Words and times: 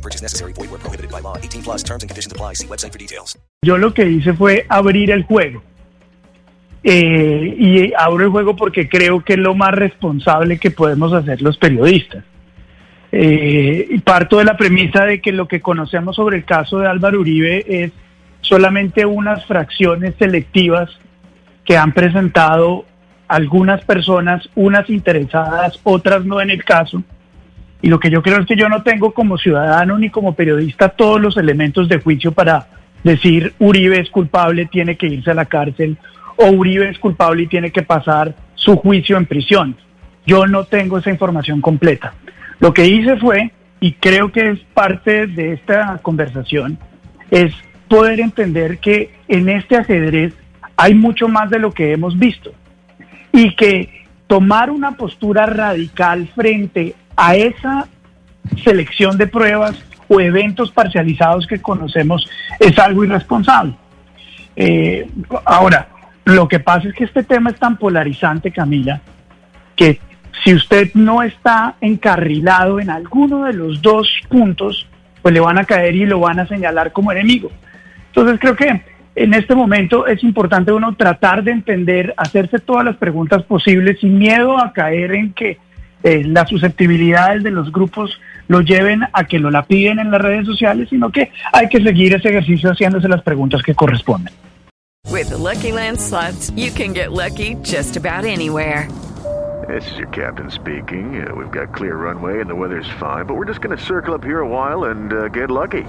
No 0.00 0.02
purchase 0.02 0.22
necessary. 0.22 0.52
Void 0.54 0.70
where 0.70 0.78
prohibited 0.78 1.10
by 1.10 1.20
law. 1.20 1.36
18 1.36 1.62
plus 1.62 1.82
terms 1.82 2.02
and 2.02 2.08
conditions 2.08 2.32
apply. 2.32 2.54
See 2.54 2.66
website 2.66 2.92
for 2.92 2.98
details. 2.98 3.38
Yo 3.62 3.76
lo 3.76 3.92
que 3.92 4.08
hice 4.08 4.32
fue 4.32 4.64
abrir 4.68 5.10
el 5.10 5.24
juego. 5.24 5.62
Eh, 6.82 7.54
y 7.58 7.92
abro 7.94 8.24
el 8.24 8.30
juego 8.30 8.56
porque 8.56 8.88
creo 8.88 9.22
que 9.22 9.34
es 9.34 9.38
lo 9.38 9.54
más 9.54 9.72
responsable 9.72 10.58
que 10.58 10.70
podemos 10.70 11.12
hacer 11.12 11.42
los 11.42 11.58
periodistas. 11.58 12.24
Eh, 13.12 14.00
parto 14.02 14.38
de 14.38 14.44
la 14.44 14.56
premisa 14.56 15.04
de 15.04 15.20
que 15.20 15.32
lo 15.32 15.46
que 15.46 15.60
conocemos 15.60 16.16
sobre 16.16 16.38
el 16.38 16.44
caso 16.46 16.78
de 16.78 16.86
Álvaro 16.86 17.20
Uribe 17.20 17.66
es 17.68 17.92
solamente 18.40 19.04
unas 19.04 19.44
fracciones 19.44 20.14
selectivas 20.18 20.88
que 21.66 21.76
han 21.76 21.92
presentado 21.92 22.86
algunas 23.28 23.84
personas, 23.84 24.48
unas 24.54 24.88
interesadas, 24.88 25.78
otras 25.82 26.24
no 26.24 26.40
en 26.40 26.48
el 26.48 26.64
caso. 26.64 27.02
Y 27.82 27.88
lo 27.88 27.98
que 27.98 28.10
yo 28.10 28.22
creo 28.22 28.40
es 28.40 28.46
que 28.46 28.56
yo 28.56 28.68
no 28.68 28.82
tengo 28.82 29.12
como 29.12 29.38
ciudadano 29.38 29.98
ni 29.98 30.10
como 30.10 30.34
periodista 30.34 30.90
todos 30.90 31.20
los 31.20 31.36
elementos 31.36 31.88
de 31.88 32.00
juicio 32.00 32.32
para 32.32 32.68
decir 33.02 33.54
Uribe 33.58 34.00
es 34.00 34.10
culpable, 34.10 34.66
tiene 34.66 34.96
que 34.96 35.06
irse 35.06 35.30
a 35.30 35.34
la 35.34 35.46
cárcel, 35.46 35.96
o 36.36 36.50
Uribe 36.50 36.88
es 36.88 36.98
culpable 36.98 37.44
y 37.44 37.46
tiene 37.46 37.70
que 37.70 37.82
pasar 37.82 38.34
su 38.54 38.76
juicio 38.76 39.16
en 39.16 39.26
prisión. 39.26 39.76
Yo 40.26 40.46
no 40.46 40.64
tengo 40.64 40.98
esa 40.98 41.10
información 41.10 41.60
completa. 41.60 42.14
Lo 42.58 42.74
que 42.74 42.86
hice 42.86 43.16
fue, 43.16 43.50
y 43.80 43.92
creo 43.92 44.30
que 44.30 44.50
es 44.50 44.60
parte 44.74 45.26
de 45.26 45.54
esta 45.54 45.98
conversación, 46.02 46.78
es 47.30 47.54
poder 47.88 48.20
entender 48.20 48.78
que 48.78 49.10
en 49.28 49.48
este 49.48 49.76
ajedrez 49.76 50.34
hay 50.76 50.94
mucho 50.94 51.28
más 51.28 51.50
de 51.50 51.58
lo 51.58 51.72
que 51.72 51.92
hemos 51.92 52.18
visto 52.18 52.52
y 53.32 53.54
que 53.56 54.06
tomar 54.26 54.70
una 54.70 54.92
postura 54.92 55.46
radical 55.46 56.28
frente 56.34 56.94
a 57.20 57.36
esa 57.36 57.86
selección 58.64 59.18
de 59.18 59.26
pruebas 59.26 59.76
o 60.08 60.20
eventos 60.20 60.70
parcializados 60.70 61.46
que 61.46 61.60
conocemos 61.60 62.26
es 62.58 62.78
algo 62.78 63.04
irresponsable. 63.04 63.74
Eh, 64.56 65.06
ahora, 65.44 65.88
lo 66.24 66.48
que 66.48 66.60
pasa 66.60 66.88
es 66.88 66.94
que 66.94 67.04
este 67.04 67.22
tema 67.22 67.50
es 67.50 67.58
tan 67.58 67.76
polarizante, 67.76 68.50
Camila, 68.50 69.02
que 69.76 70.00
si 70.42 70.54
usted 70.54 70.92
no 70.94 71.22
está 71.22 71.74
encarrilado 71.82 72.80
en 72.80 72.88
alguno 72.88 73.44
de 73.44 73.52
los 73.52 73.82
dos 73.82 74.08
puntos, 74.30 74.88
pues 75.20 75.34
le 75.34 75.40
van 75.40 75.58
a 75.58 75.64
caer 75.64 75.94
y 75.96 76.06
lo 76.06 76.20
van 76.20 76.40
a 76.40 76.48
señalar 76.48 76.90
como 76.90 77.12
enemigo. 77.12 77.50
Entonces 78.06 78.40
creo 78.40 78.56
que 78.56 78.82
en 79.14 79.34
este 79.34 79.54
momento 79.54 80.06
es 80.06 80.24
importante 80.24 80.72
uno 80.72 80.94
tratar 80.94 81.44
de 81.44 81.52
entender, 81.52 82.14
hacerse 82.16 82.60
todas 82.60 82.86
las 82.86 82.96
preguntas 82.96 83.42
posibles 83.42 84.00
sin 84.00 84.16
miedo 84.16 84.58
a 84.58 84.72
caer 84.72 85.12
en 85.12 85.34
que 85.34 85.58
eh, 86.02 86.22
las 86.24 86.48
susceptibilidades 86.48 87.42
de 87.42 87.50
los 87.50 87.70
grupos 87.72 88.18
lo 88.48 88.60
lleven 88.60 89.02
a 89.12 89.24
que 89.24 89.38
lo 89.38 89.50
la 89.50 89.62
piden 89.64 89.98
en 89.98 90.10
las 90.10 90.20
redes 90.20 90.46
sociales, 90.46 90.88
sino 90.88 91.10
que 91.10 91.30
hay 91.52 91.68
que 91.68 91.82
seguir 91.82 92.14
ese 92.14 92.28
ejercicio 92.28 92.70
haciéndose 92.70 93.08
las 93.08 93.22
preguntas 93.22 93.62
que 93.62 93.74
corresponden. 93.74 94.34
With 95.08 95.30
the 95.30 95.38
Lucky 95.38 95.72
Land 95.72 96.00
slots, 96.00 96.50
you 96.56 96.70
can 96.70 96.92
get 96.92 97.12
lucky 97.12 97.56
just 97.62 97.96
about 97.96 98.24
anywhere. 98.24 98.88
This 99.68 99.88
is 99.92 99.98
your 99.98 100.08
captain 100.08 100.50
speaking. 100.50 101.24
Uh, 101.24 101.34
we've 101.34 101.50
got 101.50 101.74
clear 101.74 101.94
runway 101.94 102.40
and 102.40 102.48
the 102.48 102.54
weather's 102.54 102.88
fine, 102.98 103.26
but 103.26 103.36
we're 103.36 103.44
just 103.44 103.60
going 103.60 103.76
to 103.76 103.84
circle 103.84 104.14
up 104.14 104.24
here 104.24 104.40
a 104.40 104.48
while 104.48 104.84
and 104.84 105.12
uh, 105.12 105.28
get 105.28 105.50
lucky. 105.50 105.84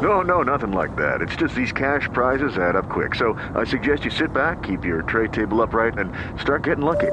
No, 0.00 0.20
no, 0.20 0.42
nothing 0.42 0.72
like 0.72 0.94
that. 0.96 1.22
It's 1.22 1.34
just 1.34 1.54
these 1.54 1.72
cash 1.72 2.08
prizes 2.12 2.56
add 2.58 2.76
up 2.76 2.88
quick. 2.88 3.14
So 3.14 3.34
I 3.54 3.64
suggest 3.64 4.04
you 4.04 4.10
sit 4.10 4.32
back, 4.32 4.62
keep 4.62 4.84
your 4.84 5.02
tray 5.02 5.28
table 5.28 5.62
upright, 5.62 5.98
and 5.98 6.12
start 6.40 6.64
getting 6.64 6.84
lucky. 6.84 7.12